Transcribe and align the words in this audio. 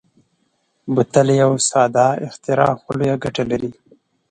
بوتل 0.93 1.27
یو 1.41 1.51
ساده 1.69 2.07
اختراع 2.27 2.71
خو 2.81 2.89
لویه 2.97 3.15
ګټه 3.23 3.43
لري. 3.51 3.71